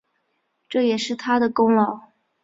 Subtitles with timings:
[0.67, 2.09] 这也是他的功劳